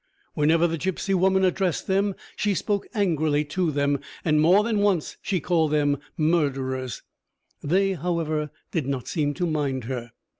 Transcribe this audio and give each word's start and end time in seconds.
Whenever 0.33 0.65
the 0.65 0.79
gipsy 0.79 1.13
woman 1.13 1.45
addressed 1.45 1.85
them, 1.85 2.15
she 2.35 2.55
spoke 2.55 2.87
angrily 2.95 3.45
to 3.45 3.69
them; 3.69 3.99
and 4.25 4.41
more 4.41 4.63
than 4.63 4.79
once 4.79 5.15
she 5.21 5.39
called 5.39 5.69
them 5.69 5.99
murderers; 6.17 7.03
they, 7.61 7.93
however, 7.93 8.49
did 8.71 8.87
not 8.87 9.07
seem 9.07 9.35
to 9.35 9.45
mind 9.45 9.83
her. 9.83 10.11